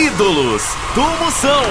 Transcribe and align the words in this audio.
Ídolos 0.00 0.62
do 0.94 1.02
Moção. 1.22 1.62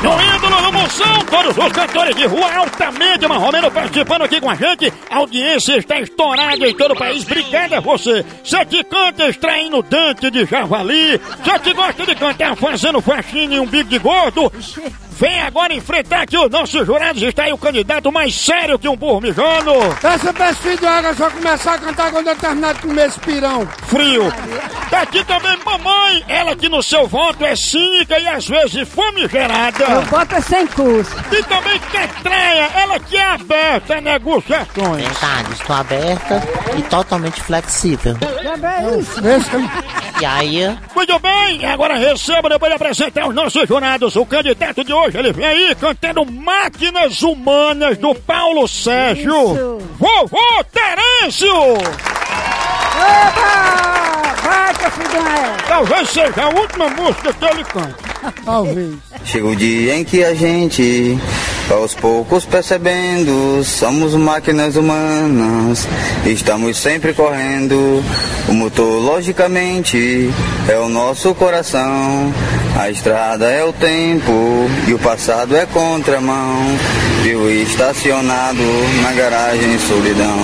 No 0.00 0.36
ídolo 0.36 0.62
do 0.62 0.72
Moção, 0.72 1.24
todos 1.28 1.58
os 1.58 1.72
cantores 1.72 2.14
de 2.14 2.24
rua 2.24 2.54
altamente 2.54 3.26
marromeno 3.26 3.68
participando 3.68 4.22
aqui 4.22 4.40
com 4.40 4.48
a 4.48 4.54
gente. 4.54 4.92
A 5.10 5.16
audiência 5.16 5.76
está 5.76 5.98
estourada 5.98 6.68
em 6.68 6.76
todo 6.76 6.92
o 6.92 6.96
país. 6.96 7.24
Obrigada 7.24 7.78
a 7.78 7.80
você. 7.80 8.24
Você 8.44 8.64
que 8.64 8.84
canta 8.84 9.28
extraindo 9.28 9.82
dente 9.82 10.30
de 10.30 10.44
javali. 10.44 11.20
Você 11.42 11.58
que 11.58 11.74
gosta 11.74 12.06
de 12.06 12.14
cantar 12.14 12.54
fazendo 12.54 13.00
faxina 13.00 13.56
em 13.56 13.58
um 13.58 13.66
bico 13.66 13.90
de 13.90 13.98
gordo. 13.98 14.52
Vem 15.18 15.42
agora 15.42 15.74
enfrentar 15.74 16.22
aqui 16.22 16.38
os 16.38 16.48
nossos 16.48 16.86
jurados. 16.86 17.20
Está 17.20 17.42
aí 17.42 17.52
o 17.52 17.58
candidato 17.58 18.12
mais 18.12 18.32
sério 18.36 18.78
que 18.78 18.88
um 18.88 18.94
burro 18.94 19.20
mijando. 19.20 19.72
Essa 20.00 20.32
peça 20.32 20.76
de 20.76 20.86
água 20.86 21.12
só 21.12 21.28
começar 21.28 21.74
a 21.74 21.78
cantar 21.78 22.12
quando 22.12 22.28
eu 22.28 22.36
terminar 22.36 22.74
de 22.74 22.82
comer 22.82 23.08
esse 23.08 23.18
pirão. 23.20 23.66
Frio. 23.88 24.32
Tá 24.88 25.02
aqui 25.02 25.24
também 25.24 25.58
mamãe. 25.64 26.24
Ela 26.28 26.54
que 26.54 26.68
no 26.68 26.80
seu 26.84 27.08
voto 27.08 27.44
é 27.44 27.56
cínica 27.56 28.16
e 28.16 28.28
às 28.28 28.46
vezes 28.46 28.88
famigerada. 28.88 29.84
Eu 29.84 30.02
boto 30.02 30.40
sem 30.40 30.64
curso. 30.68 31.10
E 31.32 31.42
também 31.42 31.80
Catreia, 31.80 32.70
ela 32.76 33.00
que 33.00 33.16
é 33.16 33.24
aberta 33.24 33.96
a 33.96 34.00
negociações. 34.00 35.02
Verdade, 35.02 35.52
estou 35.52 35.74
aberta 35.76 36.42
e 36.78 36.82
totalmente 36.82 37.40
flexível. 37.40 38.16
Também 38.16 39.00
isso. 39.00 39.20
E 40.20 40.26
aí, 40.26 40.76
Muito 40.96 41.16
bem, 41.20 41.64
agora 41.64 41.94
receba, 41.94 42.48
depois 42.48 42.70
de 42.70 42.74
apresentar 42.74 43.28
os 43.28 43.34
nossos 43.34 43.68
jurados, 43.68 44.16
o 44.16 44.26
candidato 44.26 44.82
de 44.82 44.92
hoje, 44.92 45.07
ele 45.16 45.32
vem 45.32 45.46
aí 45.46 45.74
cantando 45.74 46.24
Máquinas 46.24 47.22
Humanas 47.22 47.96
do 47.98 48.14
Paulo 48.14 48.66
Sérgio. 48.68 49.54
Isso. 49.54 49.78
Vovô 49.98 50.64
Terêncio! 50.72 51.54
Oba! 52.98 54.18
Uma 54.44 54.68
égua. 54.70 55.56
Talvez 55.68 56.08
seja 56.10 56.42
a 56.42 56.48
última 56.48 56.88
música 56.90 57.32
que 57.32 57.44
ele 57.44 57.64
canta. 57.64 58.08
Talvez. 58.44 58.94
Chega 59.24 59.46
o 59.46 59.56
dia 59.56 59.96
em 59.96 60.04
que 60.04 60.24
a 60.24 60.34
gente, 60.34 61.18
aos 61.70 61.94
poucos 61.94 62.44
percebendo, 62.44 63.62
somos 63.64 64.14
máquinas 64.14 64.76
humanas, 64.76 65.86
estamos 66.24 66.78
sempre 66.78 67.12
correndo. 67.12 68.02
O 68.48 68.52
motor, 68.52 69.02
logicamente, 69.02 70.30
é 70.68 70.78
o 70.78 70.88
nosso 70.88 71.34
coração, 71.34 72.32
a 72.76 72.90
estrada 72.90 73.50
é 73.50 73.62
o 73.64 73.72
tempo 73.72 74.68
e 74.86 74.94
o 74.94 74.98
passado 74.98 75.56
é 75.56 75.66
contramão. 75.66 76.78
Vivo 77.22 77.50
estacionado 77.50 78.62
na 79.02 79.12
garagem 79.12 79.78
solidão. 79.80 80.38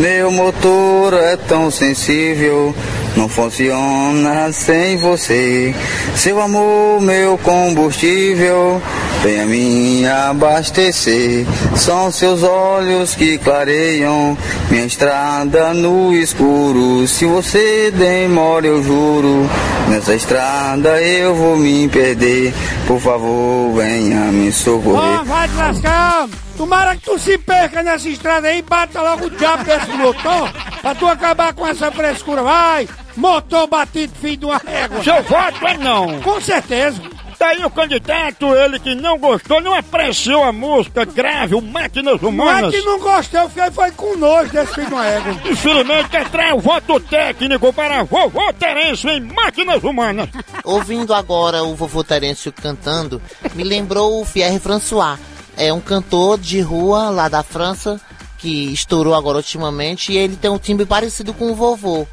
Meu 0.00 0.32
motor 0.32 1.14
é 1.14 1.36
tão 1.36 1.70
sensível, 1.70 2.74
não 3.16 3.28
funciona 3.28 4.52
sem 4.52 4.96
você. 4.98 5.74
Seu 6.14 6.40
amor, 6.40 7.00
meu 7.00 7.38
combustível, 7.38 8.80
vem 9.22 9.40
a 9.40 9.46
mim 9.46 10.06
abastecer. 10.06 11.46
São 11.74 12.12
seus 12.12 12.42
olhos 12.42 13.14
que 13.14 13.38
clareiam 13.38 14.36
minha 14.70 14.84
estrada 14.84 15.72
no 15.72 16.14
escuro. 16.14 17.06
Se 17.08 17.24
você 17.24 17.90
demora, 17.90 18.66
eu 18.66 18.82
juro, 18.82 19.48
nessa 19.88 20.14
estrada 20.14 21.00
eu 21.02 21.34
vou 21.34 21.56
me 21.56 21.88
perder. 21.88 22.52
Por 22.86 23.00
favor, 23.00 23.74
venha 23.74 24.30
me 24.30 24.52
socorrer. 24.52 25.24
vai 25.24 25.48
te 25.48 25.54
lascar. 25.54 26.28
Tomara 26.56 26.96
que 26.96 27.02
tu 27.02 27.18
se 27.18 27.36
perca 27.38 27.82
nessa 27.82 28.08
estrada 28.08 28.48
aí 28.48 28.62
bata 28.62 29.02
logo 29.02 29.26
o 29.26 29.30
diabo 29.30 29.64
desse 29.64 29.90
motor 29.92 30.50
pra 30.86 30.94
tu 30.94 31.06
acabar 31.08 31.52
com 31.52 31.66
essa 31.66 31.90
frescura. 31.90 32.42
Vai! 32.44 32.88
Motor 33.16 33.66
batido, 33.66 34.14
filho 34.20 34.36
de 34.36 34.44
uma 34.44 34.58
régua. 34.58 35.02
Seu 35.02 35.20
voto 35.24 35.66
é 35.66 35.76
não. 35.78 36.20
Com 36.20 36.40
certeza. 36.40 37.02
Daí 37.38 37.64
o 37.64 37.70
candidato, 37.70 38.54
ele 38.54 38.78
que 38.78 38.94
não 38.94 39.18
gostou, 39.18 39.60
não 39.60 39.74
apreciou 39.74 40.44
a 40.44 40.52
música 40.52 41.04
grave, 41.04 41.54
o 41.54 41.60
Máquinas 41.60 42.22
é 42.22 42.26
Humanas. 42.26 42.74
que 42.74 42.80
não 42.80 42.98
gostei, 42.98 43.40
eu 43.40 43.48
fiquei 43.48 43.70
foi 43.72 43.90
com 43.90 44.16
nojo 44.16 44.50
desse 44.50 44.74
filho 44.74 44.86
de 44.86 44.94
uma 44.94 45.06
égua. 45.06 45.32
Infelizmente, 45.44 46.08
que 46.08 46.16
atrai 46.16 46.52
o 46.52 46.60
voto 46.60 46.98
técnico 47.00 47.72
para 47.72 48.04
vovô 48.04 48.52
Terêncio 48.54 49.10
em 49.10 49.20
Máquinas 49.20 49.82
Humanas. 49.82 50.30
ouvindo 50.64 51.12
agora 51.12 51.62
o 51.62 51.74
vovô 51.74 52.02
Terêncio 52.02 52.52
cantando, 52.52 53.20
me 53.54 53.64
lembrou 53.64 54.22
o 54.22 54.26
Pierre 54.26 54.58
François. 54.58 55.18
É 55.58 55.72
um 55.72 55.80
cantor 55.80 56.38
de 56.38 56.60
rua 56.60 57.10
lá 57.10 57.28
da 57.28 57.42
França 57.42 58.00
que 58.46 58.72
estourou 58.72 59.12
agora 59.12 59.38
ultimamente 59.38 60.12
e 60.12 60.16
ele 60.16 60.36
tem 60.36 60.48
um 60.48 60.58
timbre 60.58 60.86
parecido 60.86 61.34
com 61.34 61.50
o 61.50 61.54
vovô. 61.56 62.06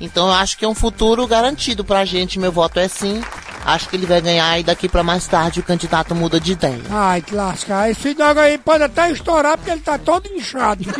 Então 0.00 0.26
eu 0.26 0.32
acho 0.32 0.58
que 0.58 0.64
é 0.64 0.68
um 0.68 0.74
futuro 0.74 1.24
garantido 1.28 1.84
pra 1.84 2.04
gente. 2.04 2.40
Meu 2.40 2.50
voto 2.50 2.80
é 2.80 2.88
sim. 2.88 3.22
Acho 3.66 3.88
que 3.88 3.96
ele 3.96 4.06
vai 4.06 4.20
ganhar 4.20 4.60
e 4.60 4.62
daqui 4.62 4.88
pra 4.88 5.02
mais 5.02 5.26
tarde 5.26 5.58
o 5.58 5.62
candidato 5.62 6.14
muda 6.14 6.38
de 6.38 6.52
ideia. 6.52 6.80
Ai, 6.88 7.20
que 7.20 7.34
lascar. 7.34 7.90
Esse 7.90 8.00
filho 8.00 8.14
de 8.14 8.22
água 8.22 8.42
aí 8.42 8.56
pode 8.58 8.84
até 8.84 9.10
estourar 9.10 9.58
porque 9.58 9.72
ele 9.72 9.80
tá 9.80 9.98
todo 9.98 10.28
inchado. 10.32 10.84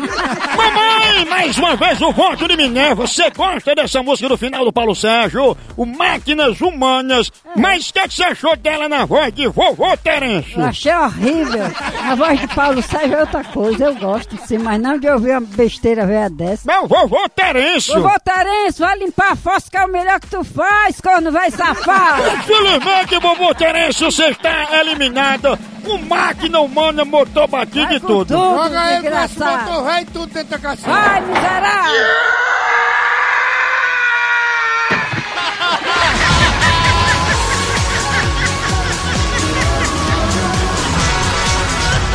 Mamãe, 0.56 1.25
mais 1.27 1.56
uma 1.59 1.77
vez 1.77 2.03
o 2.03 2.10
voto 2.10 2.49
de 2.49 2.56
Minerva. 2.56 3.06
Você 3.06 3.31
gosta 3.31 3.72
dessa 3.72 4.03
música 4.03 4.28
do 4.28 4.37
final 4.37 4.65
do 4.65 4.72
Paulo 4.72 4.97
Sérgio? 4.97 5.56
O 5.77 5.87
Máquinas 5.87 6.60
Humanas. 6.60 7.31
Mas 7.54 7.88
o 7.88 7.93
que, 7.93 8.00
é 8.00 8.09
você 8.09 8.25
achou 8.25 8.56
dela 8.56 8.88
na 8.88 9.04
voz 9.04 9.33
de 9.33 9.47
vovô 9.47 9.97
Terêncio? 9.98 10.59
Eu 10.59 10.65
achei 10.65 10.93
horrível. 10.93 11.65
A 12.03 12.15
voz 12.16 12.41
de 12.41 12.48
Paulo 12.48 12.83
Sérgio 12.83 13.15
é 13.15 13.21
outra 13.21 13.44
coisa. 13.44 13.84
Eu 13.84 13.94
gosto 13.94 14.37
sim, 14.44 14.59
mas 14.59 14.81
não 14.81 14.98
de 14.98 15.09
ouvir 15.09 15.31
uma 15.31 15.41
besteira 15.43 16.04
velha 16.04 16.28
dessa. 16.31 16.62
Meu 16.66 16.88
vovô 16.88 17.28
Terêncio. 17.28 17.94
Vovô 17.94 18.16
Terence, 18.25 18.81
vai 18.81 18.98
limpar 18.98 19.33
a 19.33 19.37
fossa 19.37 19.71
que 19.71 19.77
é 19.77 19.84
o 19.84 19.88
melhor 19.88 20.19
que 20.19 20.27
tu 20.27 20.43
faz, 20.43 21.00
corno 21.00 21.31
vai 21.31 21.50
safar. 21.53 22.19
Infelizmente, 22.61 23.19
vovô 23.21 23.55
Terêncio, 23.55 24.11
você 24.11 24.28
está 24.31 24.69
eliminada. 24.81 25.59
O 25.84 25.99
máquina 25.99 26.61
humana, 26.61 27.05
motor 27.05 27.47
batido 27.47 27.93
e 27.94 28.00
com 28.00 28.06
tudo. 28.06 28.34
tudo, 28.34 28.56
Joga 28.56 28.93
ele 28.93 29.11
nesse 29.11 29.28
desgraçado. 29.28 29.71
motor 29.71 29.84
velho 29.84 30.00
e 30.00 30.05
tudo 30.06 30.27
dentro 30.27 30.49
da 30.50 30.59
caçada. 30.59 30.93
Vai, 30.93 31.21
miserável. 31.21 32.06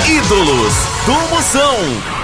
Ídolos 0.07 0.73
do 1.05 1.13
Moção. 1.29 2.20